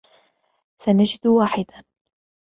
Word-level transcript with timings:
سنجد 0.77 1.27
واحدا. 1.27 1.83